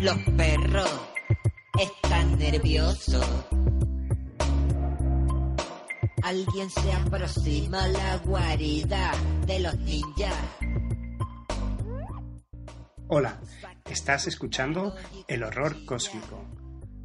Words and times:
Los 0.00 0.18
perros 0.36 1.00
están 1.80 2.38
nerviosos. 2.38 3.26
Alguien 6.22 6.68
se 6.68 6.92
aproxima 6.92 7.84
a 7.84 7.88
la 7.88 8.16
guarida 8.18 9.12
de 9.46 9.60
los 9.60 9.78
ninjas. 9.78 10.34
Hola, 13.08 13.40
estás 13.88 14.26
escuchando 14.26 14.94
El 15.26 15.42
Horror 15.42 15.86
Cósmico, 15.86 16.44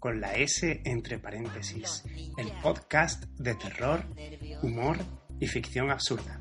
con 0.00 0.20
la 0.20 0.34
S 0.34 0.82
entre 0.84 1.18
paréntesis, 1.18 2.02
el 2.36 2.50
podcast 2.62 3.24
de 3.38 3.54
terror, 3.54 4.04
humor 4.62 4.98
y 5.38 5.46
ficción 5.46 5.90
absurda. 5.90 6.40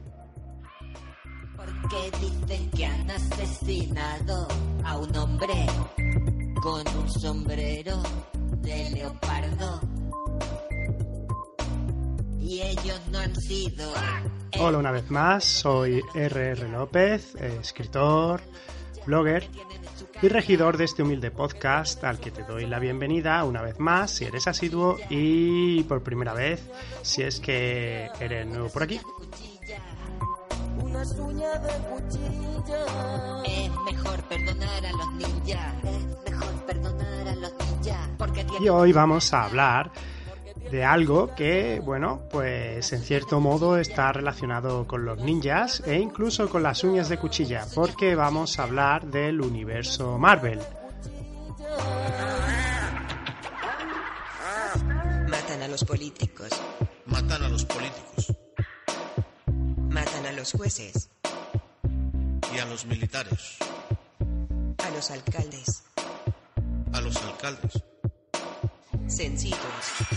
Porque 1.56 2.18
dicen 2.20 2.72
que 2.72 2.86
han 2.88 3.12
asesinado 3.12 4.48
a 4.84 4.98
un 4.98 5.16
hombre 5.16 5.68
con 6.62 6.88
un 6.96 7.10
sombrero 7.10 8.04
de 8.34 8.92
leopardo. 8.92 9.82
Y 12.40 12.62
ellos 12.62 13.02
no 13.12 13.20
han 13.20 13.36
sido. 13.36 13.92
Hola 14.60 14.78
una 14.78 14.92
vez 14.92 15.10
más, 15.10 15.44
soy 15.44 16.02
RR 16.14 16.70
López, 16.70 17.34
escritor, 17.36 18.42
blogger 19.08 19.48
y 20.22 20.28
regidor 20.28 20.78
de 20.78 20.84
este 20.86 21.02
humilde 21.02 21.32
podcast 21.32 22.04
al 22.04 22.20
que 22.20 22.30
te 22.30 22.44
doy 22.44 22.68
la 22.68 22.78
bienvenida 22.78 23.44
una 23.44 23.64
vez 23.64 23.80
más 23.80 24.12
si 24.12 24.26
eres 24.26 24.48
asiduo 24.48 24.98
y 25.10 25.82
por 25.84 26.04
primera 26.04 26.34
vez 26.34 26.62
si 27.02 27.24
es 27.24 27.40
que 27.40 28.08
eres 28.20 28.46
nuevo 28.46 28.70
por 28.70 28.84
aquí. 28.84 29.00
Es 33.46 33.72
mejor 33.94 34.24
perdonar 34.24 34.86
a 34.86 34.92
los 34.92 35.12
ninjas. 35.14 36.31
Es 36.72 36.78
mejor 36.78 36.98
perdonar 36.98 37.28
a 37.28 37.36
los 37.36 37.52
ninjas. 37.52 38.10
Porque 38.18 38.46
Y 38.60 38.70
hoy 38.70 38.92
vamos 38.92 39.34
a 39.34 39.46
hablar 39.46 39.92
de 40.72 40.86
algo 40.86 41.36
que, 41.36 41.82
bueno, 41.84 42.22
pues 42.32 42.94
en 42.94 43.02
cierto 43.02 43.40
modo 43.40 43.78
está 43.78 44.12
relacionado 44.14 44.88
con 44.88 45.06
los 45.06 45.20
ninjas 45.20 45.84
e 45.86 46.00
incluso 46.00 46.50
con 46.50 46.64
las 46.64 46.84
uñas 46.84 47.10
de 47.10 47.18
cuchilla, 47.18 47.66
porque 47.76 48.16
vamos 48.16 48.58
a 48.60 48.64
hablar 48.64 49.06
del 49.06 49.42
universo 49.42 50.18
Marvel. 50.18 50.60
Matan 55.30 55.62
a 55.64 55.68
los 55.68 55.84
políticos, 55.84 56.50
Matan 57.06 57.44
a 57.44 57.50
los 57.50 57.66
políticos 57.66 58.36
matan 59.92 60.26
a 60.26 60.32
los 60.32 60.54
jueces, 60.54 61.10
y 62.54 62.60
a 62.60 62.66
los 62.66 62.86
militares, 62.86 63.58
a 64.78 64.90
los 64.92 65.12
alcaldes, 65.12 65.84
alcaldes. 67.18 67.84
sencillos 69.08 69.58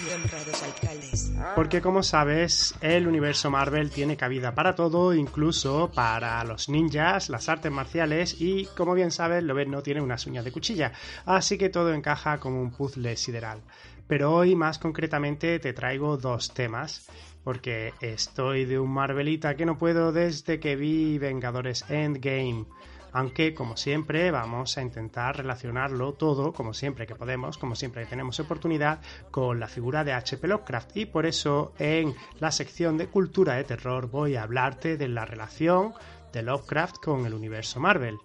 y 0.06 0.12
honrados 0.12 0.62
alcaldes. 0.62 1.32
Porque 1.56 1.80
como 1.80 2.02
sabes, 2.02 2.74
el 2.80 3.08
universo 3.08 3.50
Marvel 3.50 3.90
tiene 3.90 4.16
cabida 4.16 4.54
para 4.54 4.74
todo, 4.74 5.14
incluso 5.14 5.90
para 5.92 6.42
los 6.44 6.68
ninjas, 6.68 7.28
las 7.28 7.48
artes 7.48 7.72
marciales 7.72 8.40
y, 8.40 8.66
como 8.76 8.94
bien 8.94 9.10
sabes, 9.10 9.42
Lobet 9.42 9.68
no 9.68 9.82
tiene 9.82 10.00
unas 10.00 10.26
uñas 10.26 10.44
de 10.44 10.52
cuchilla, 10.52 10.92
así 11.26 11.58
que 11.58 11.70
todo 11.70 11.92
encaja 11.92 12.38
como 12.38 12.62
un 12.62 12.70
puzzle 12.70 13.16
sideral. 13.16 13.62
Pero 14.06 14.32
hoy 14.32 14.54
más 14.54 14.78
concretamente 14.78 15.58
te 15.58 15.72
traigo 15.72 16.16
dos 16.16 16.52
temas, 16.54 17.08
porque 17.42 17.94
estoy 18.00 18.64
de 18.64 18.78
un 18.78 18.90
Marvelita 18.90 19.56
que 19.56 19.66
no 19.66 19.76
puedo 19.76 20.12
desde 20.12 20.60
que 20.60 20.76
vi 20.76 21.18
Vengadores 21.18 21.84
Endgame. 21.88 22.66
Aunque, 23.14 23.54
como 23.54 23.76
siempre, 23.76 24.32
vamos 24.32 24.76
a 24.76 24.82
intentar 24.82 25.36
relacionarlo 25.36 26.14
todo, 26.14 26.52
como 26.52 26.74
siempre 26.74 27.06
que 27.06 27.14
podemos, 27.14 27.58
como 27.58 27.76
siempre 27.76 28.02
que 28.02 28.10
tenemos 28.10 28.40
oportunidad, 28.40 28.98
con 29.30 29.60
la 29.60 29.68
figura 29.68 30.02
de 30.02 30.12
H.P. 30.12 30.48
Lovecraft. 30.48 30.96
Y 30.96 31.06
por 31.06 31.24
eso, 31.24 31.74
en 31.78 32.16
la 32.40 32.50
sección 32.50 32.98
de 32.98 33.06
cultura 33.06 33.54
de 33.54 33.62
terror, 33.62 34.10
voy 34.10 34.34
a 34.34 34.42
hablarte 34.42 34.96
de 34.96 35.06
la 35.06 35.24
relación 35.24 35.94
de 36.32 36.42
Lovecraft 36.42 36.96
con 36.96 37.24
el 37.24 37.34
universo 37.34 37.78
Marvel. 37.78 38.18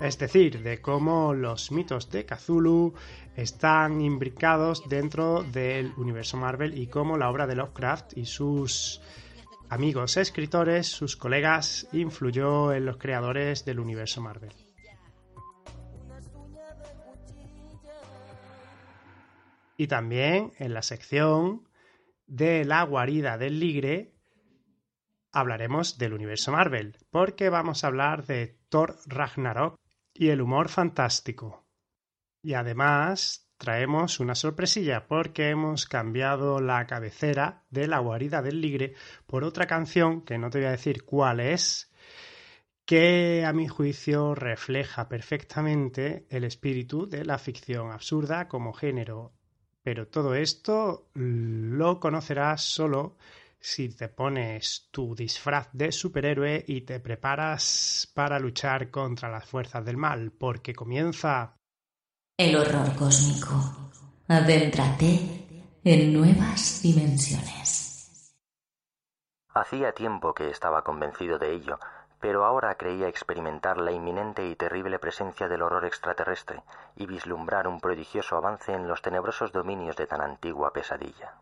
Es 0.00 0.18
decir, 0.18 0.62
de 0.62 0.80
cómo 0.80 1.34
los 1.34 1.70
mitos 1.70 2.10
de 2.10 2.24
Cthulhu 2.24 2.94
están 3.36 4.00
imbricados 4.00 4.88
dentro 4.88 5.42
del 5.42 5.92
universo 5.98 6.38
Marvel 6.38 6.78
y 6.78 6.86
cómo 6.86 7.18
la 7.18 7.28
obra 7.28 7.46
de 7.46 7.56
Lovecraft 7.56 8.16
y 8.16 8.24
sus 8.24 9.02
amigos 9.72 10.18
escritores, 10.18 10.86
sus 10.86 11.16
colegas, 11.16 11.88
influyó 11.92 12.74
en 12.74 12.84
los 12.84 12.98
creadores 12.98 13.64
del 13.64 13.80
universo 13.80 14.20
Marvel. 14.20 14.52
Y 19.78 19.86
también 19.86 20.52
en 20.58 20.74
la 20.74 20.82
sección 20.82 21.66
de 22.26 22.66
la 22.66 22.82
guarida 22.82 23.38
del 23.38 23.60
ligre 23.60 24.12
hablaremos 25.32 25.96
del 25.96 26.12
universo 26.12 26.52
Marvel, 26.52 26.98
porque 27.10 27.48
vamos 27.48 27.82
a 27.82 27.86
hablar 27.86 28.26
de 28.26 28.58
Thor 28.68 28.98
Ragnarok 29.06 29.80
y 30.12 30.28
el 30.28 30.42
humor 30.42 30.68
fantástico. 30.68 31.66
Y 32.42 32.52
además 32.52 33.50
traemos 33.62 34.18
una 34.18 34.34
sorpresilla 34.34 35.06
porque 35.06 35.50
hemos 35.50 35.86
cambiado 35.86 36.60
la 36.60 36.84
cabecera 36.88 37.62
de 37.70 37.86
la 37.86 38.00
guarida 38.00 38.42
del 38.42 38.60
ligre 38.60 38.94
por 39.24 39.44
otra 39.44 39.68
canción 39.68 40.22
que 40.22 40.36
no 40.36 40.50
te 40.50 40.58
voy 40.58 40.66
a 40.66 40.72
decir 40.72 41.04
cuál 41.04 41.38
es, 41.38 41.92
que 42.84 43.44
a 43.46 43.52
mi 43.52 43.68
juicio 43.68 44.34
refleja 44.34 45.08
perfectamente 45.08 46.26
el 46.28 46.42
espíritu 46.42 47.08
de 47.08 47.24
la 47.24 47.38
ficción 47.38 47.92
absurda 47.92 48.48
como 48.48 48.72
género. 48.72 49.32
Pero 49.84 50.08
todo 50.08 50.34
esto 50.34 51.06
lo 51.14 52.00
conocerás 52.00 52.62
solo 52.64 53.16
si 53.60 53.90
te 53.90 54.08
pones 54.08 54.88
tu 54.90 55.14
disfraz 55.14 55.68
de 55.72 55.92
superhéroe 55.92 56.64
y 56.66 56.80
te 56.80 56.98
preparas 56.98 58.10
para 58.12 58.40
luchar 58.40 58.90
contra 58.90 59.30
las 59.30 59.46
fuerzas 59.46 59.84
del 59.84 59.98
mal, 59.98 60.32
porque 60.32 60.74
comienza 60.74 61.61
El 62.44 62.56
horror 62.56 62.96
cósmico. 62.96 63.54
Adéntrate 64.26 65.78
en 65.84 66.12
nuevas 66.12 66.80
dimensiones. 66.82 68.34
Hacía 69.54 69.92
tiempo 69.92 70.34
que 70.34 70.50
estaba 70.50 70.82
convencido 70.82 71.38
de 71.38 71.54
ello, 71.54 71.78
pero 72.18 72.44
ahora 72.44 72.74
creía 72.74 73.06
experimentar 73.06 73.78
la 73.78 73.92
inminente 73.92 74.44
y 74.44 74.56
terrible 74.56 74.98
presencia 74.98 75.46
del 75.46 75.62
horror 75.62 75.84
extraterrestre 75.84 76.64
y 76.96 77.06
vislumbrar 77.06 77.68
un 77.68 77.80
prodigioso 77.80 78.36
avance 78.36 78.72
en 78.72 78.88
los 78.88 79.02
tenebrosos 79.02 79.52
dominios 79.52 79.94
de 79.94 80.08
tan 80.08 80.20
antigua 80.20 80.72
pesadilla. 80.72 81.34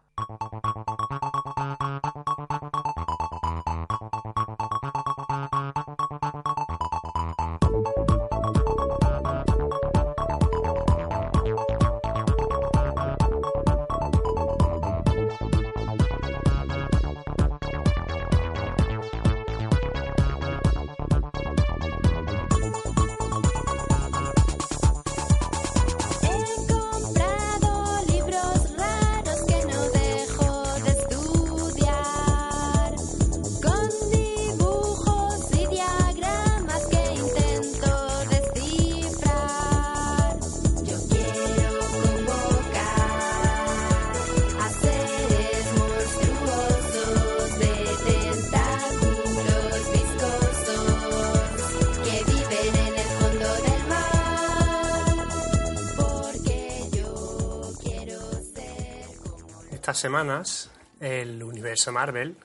Semanas 60.00 60.70
el 60.98 61.42
universo 61.42 61.92
Marvel 61.92 62.36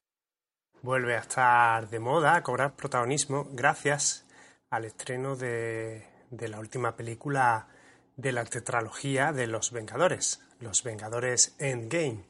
vuelve 0.82 1.16
a 1.16 1.20
estar 1.20 1.90
de 1.90 2.00
moda, 2.00 2.36
a 2.36 2.44
cobrar 2.44 2.76
protagonismo 2.76 3.48
gracias 3.52 4.26
al 4.70 4.84
estreno 4.86 5.38
de, 5.38 6.06
de 6.30 6.48
la 6.50 6.60
última 6.60 6.96
película 6.96 7.68
de 8.18 8.34
la 8.34 8.44
tetralogía 8.44 9.32
de 9.32 9.48
los 9.48 9.72
Vengadores, 9.72 10.42
los 10.60 10.84
Vengadores 10.84 11.56
Endgame. 11.58 12.26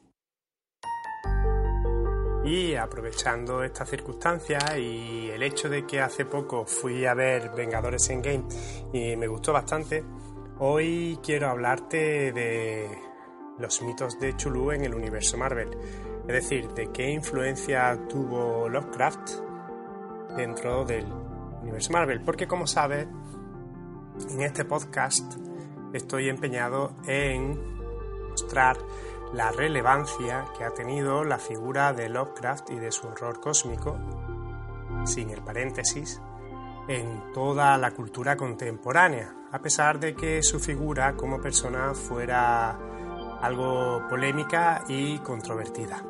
Y 2.44 2.76
aprovechando 2.76 3.64
esta 3.64 3.84
circunstancia 3.84 4.78
y 4.78 5.30
el 5.30 5.42
hecho 5.42 5.68
de 5.68 5.84
que 5.84 6.00
hace 6.00 6.24
poco 6.24 6.64
fui 6.64 7.04
a 7.04 7.14
ver 7.14 7.50
Vengadores 7.50 8.08
Endgame 8.10 8.44
y 8.92 9.16
me 9.16 9.26
gustó 9.26 9.52
bastante, 9.52 10.04
hoy 10.60 11.18
quiero 11.20 11.50
hablarte 11.50 12.30
de 12.32 13.06
los 13.58 13.82
mitos 13.82 14.18
de 14.18 14.36
Chulu 14.36 14.72
en 14.72 14.84
el 14.84 14.94
universo 14.94 15.36
Marvel. 15.36 15.70
Es 16.26 16.34
decir, 16.34 16.68
de 16.74 16.90
qué 16.92 17.10
influencia 17.10 17.98
tuvo 18.08 18.68
Lovecraft 18.68 19.30
dentro 20.36 20.84
del 20.84 21.06
universo 21.62 21.92
Marvel. 21.92 22.20
Porque 22.20 22.46
como 22.46 22.66
sabes, 22.66 23.06
en 24.30 24.42
este 24.42 24.64
podcast 24.64 25.34
estoy 25.92 26.28
empeñado 26.28 26.96
en 27.06 27.76
mostrar 28.30 28.76
la 29.32 29.50
relevancia 29.50 30.46
que 30.56 30.64
ha 30.64 30.70
tenido 30.70 31.24
la 31.24 31.38
figura 31.38 31.92
de 31.92 32.08
Lovecraft 32.08 32.70
y 32.70 32.76
de 32.76 32.92
su 32.92 33.08
horror 33.08 33.40
cósmico, 33.40 33.98
sin 35.04 35.30
el 35.30 35.42
paréntesis, 35.42 36.20
en 36.88 37.32
toda 37.32 37.76
la 37.78 37.90
cultura 37.90 38.36
contemporánea, 38.36 39.34
a 39.50 39.60
pesar 39.60 39.98
de 39.98 40.14
que 40.14 40.42
su 40.42 40.60
figura 40.60 41.14
como 41.14 41.40
persona 41.40 41.94
fuera 41.94 42.78
algo 43.40 44.06
polémica 44.08 44.84
y 44.88 45.18
controvertida. 45.18 46.02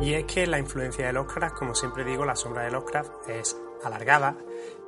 Y 0.00 0.14
es 0.14 0.24
que 0.24 0.46
la 0.48 0.58
influencia 0.58 1.06
de 1.06 1.12
Lovecraft, 1.12 1.56
como 1.56 1.74
siempre 1.76 2.04
digo, 2.04 2.24
la 2.24 2.34
sombra 2.34 2.64
de 2.64 2.72
Lovecraft 2.72 3.28
es 3.28 3.56
alargada 3.84 4.36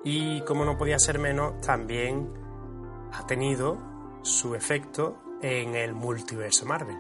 y 0.03 0.41
como 0.43 0.65
no 0.65 0.77
podía 0.77 0.99
ser 0.99 1.21
menos, 1.21 1.61
también 1.61 2.33
ha 3.13 3.25
tenido 3.25 3.79
su 4.23 4.57
efecto 4.57 5.17
en 5.41 5.77
el 5.77 5.95
multiverso 5.95 6.67
Marvel. 6.67 6.97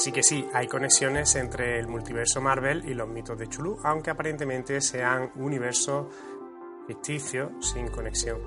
Así 0.00 0.12
que 0.12 0.22
sí, 0.22 0.48
hay 0.54 0.66
conexiones 0.66 1.36
entre 1.36 1.78
el 1.78 1.86
multiverso 1.86 2.40
Marvel 2.40 2.88
y 2.88 2.94
los 2.94 3.06
mitos 3.06 3.36
de 3.36 3.48
Chulu, 3.48 3.76
aunque 3.84 4.08
aparentemente 4.08 4.80
sean 4.80 5.30
universos 5.34 6.06
ficticios 6.86 7.50
sin 7.60 7.86
conexión. 7.88 8.38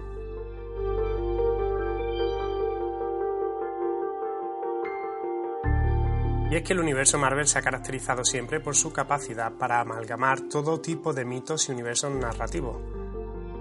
Y 6.50 6.56
es 6.56 6.64
que 6.64 6.74
el 6.74 6.80
universo 6.80 7.20
Marvel 7.20 7.46
se 7.46 7.60
ha 7.60 7.62
caracterizado 7.62 8.26
siempre 8.26 8.60
por 8.60 8.76
su 8.76 8.92
capacidad 8.92 9.52
para 9.52 9.80
amalgamar 9.80 10.42
todo 10.50 10.82
tipo 10.82 11.14
de 11.14 11.24
mitos 11.24 11.70
y 11.70 11.72
universos 11.72 12.16
narrativos. 12.16 12.78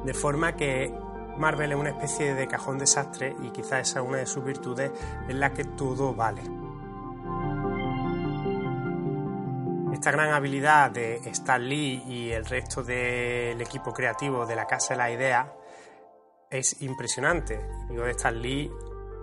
De 0.03 0.15
forma 0.15 0.57
que 0.57 0.91
Marvel 1.37 1.73
es 1.73 1.79
una 1.79 1.91
especie 1.91 2.35
de 2.35 2.49
cajón 2.49 2.79
desastre 2.79 3.37
y 3.43 3.51
quizás 3.51 3.91
esa 3.91 4.01
es 4.01 4.09
una 4.09 4.17
de 4.17 4.27
sus 4.27 4.43
virtudes 4.43 4.91
en 5.29 5.39
la 5.39 5.53
que 5.53 5.65
todo 5.65 6.15
vale. 6.15 6.62
Esta 10.03 10.11
gran 10.11 10.33
habilidad 10.33 10.91
de 10.91 11.19
Stan 11.27 11.65
Lee 11.65 12.03
y 12.09 12.33
el 12.33 12.45
resto 12.45 12.83
del 12.83 13.61
equipo 13.61 13.93
creativo 13.93 14.45
de 14.45 14.57
la 14.57 14.67
Casa 14.67 14.95
de 14.95 14.99
la 14.99 15.13
Idea 15.13 15.55
es 16.51 16.83
impresionante. 16.83 17.65
Digo 17.89 18.03
de 18.03 18.11
Stan 18.11 18.43
Lee 18.43 18.69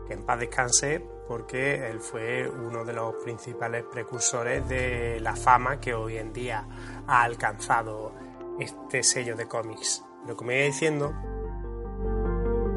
que 0.07 0.13
en 0.13 0.25
paz 0.25 0.39
descanse 0.39 1.05
porque 1.27 1.85
él 1.89 1.99
fue 1.99 2.47
uno 2.47 2.85
de 2.85 2.93
los 2.93 3.13
principales 3.15 3.83
precursores 3.91 4.69
de 4.69 5.19
la 5.19 5.35
fama 5.35 5.81
que 5.81 5.93
hoy 5.93 6.15
en 6.15 6.31
día 6.31 6.65
ha 7.05 7.23
alcanzado 7.23 8.13
este 8.57 9.03
sello 9.03 9.35
de 9.35 9.49
cómics. 9.49 10.01
Pero 10.23 10.37
como 10.37 10.53
iba 10.53 10.63
diciendo, 10.63 11.13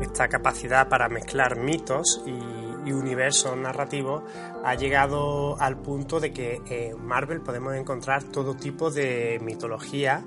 esta 0.00 0.26
capacidad 0.26 0.88
para 0.88 1.08
mezclar 1.08 1.56
mitos 1.56 2.20
y, 2.26 2.62
y 2.84 2.93
universos 2.93 3.56
narrativos 3.56 4.23
ha 4.64 4.75
llegado 4.75 5.61
al 5.61 5.79
punto 5.79 6.20
de 6.20 6.32
que 6.32 6.62
en 6.67 7.05
Marvel 7.05 7.40
podemos 7.40 7.75
encontrar 7.75 8.25
todo 8.25 8.55
tipo 8.55 8.90
de 8.90 9.38
mitología 9.43 10.25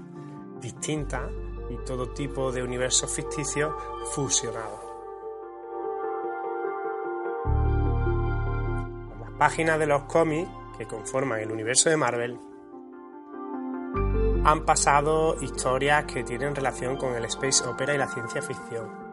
distinta 0.62 1.30
y 1.70 1.78
todo 1.86 2.10
tipo 2.10 2.52
de 2.52 2.64
universos 2.64 3.12
ficticios 3.14 3.74
fusionados. 4.14 4.86
páginas 9.38 9.78
de 9.80 9.86
los 9.86 10.04
cómics 10.04 10.50
que 10.78 10.86
conforman 10.86 11.40
el 11.40 11.52
universo 11.52 11.90
de 11.90 11.98
Marvel 11.98 12.40
han 14.46 14.64
pasado 14.64 15.36
historias 15.42 16.06
que 16.06 16.24
tienen 16.24 16.56
relación 16.56 16.98
con 16.98 17.16
el 17.16 17.26
space 17.26 17.66
opera 17.66 17.96
y 17.96 17.98
la 17.98 18.08
ciencia 18.08 18.42
ficción. 18.42 19.05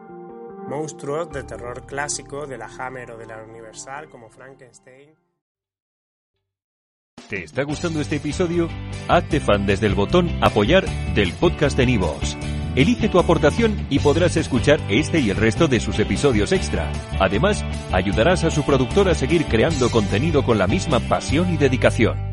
Monstruos 0.67 1.29
de 1.31 1.43
terror 1.43 1.85
clásico 1.85 2.47
de 2.47 2.57
la 2.57 2.67
Hammer 2.67 3.11
o 3.11 3.17
de 3.17 3.25
la 3.25 3.43
Universal 3.43 4.09
como 4.09 4.29
Frankenstein. 4.29 5.09
¿Te 7.29 7.43
está 7.43 7.63
gustando 7.63 8.01
este 8.01 8.17
episodio? 8.17 8.69
Hazte 9.07 9.39
fan 9.39 9.65
desde 9.65 9.87
el 9.87 9.95
botón 9.95 10.29
apoyar 10.41 10.85
del 11.13 11.33
podcast 11.33 11.77
de 11.77 11.85
Nivos. 11.85 12.37
Elige 12.75 13.09
tu 13.09 13.19
aportación 13.19 13.85
y 13.89 13.99
podrás 13.99 14.35
escuchar 14.35 14.79
este 14.89 15.19
y 15.19 15.29
el 15.29 15.37
resto 15.37 15.67
de 15.67 15.79
sus 15.79 15.99
episodios 15.99 16.51
extra. 16.51 16.91
Además, 17.19 17.63
ayudarás 17.91 18.43
a 18.43 18.51
su 18.51 18.63
productor 18.63 19.09
a 19.09 19.15
seguir 19.15 19.45
creando 19.45 19.91
contenido 19.91 20.43
con 20.43 20.57
la 20.57 20.67
misma 20.67 20.99
pasión 21.01 21.53
y 21.53 21.57
dedicación. 21.57 22.32